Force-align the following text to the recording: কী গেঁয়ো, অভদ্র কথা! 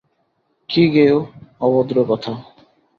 কী 0.69 0.83
গেঁয়ো, 0.93 1.19
অভদ্র 1.61 1.97
কথা! 2.09 2.31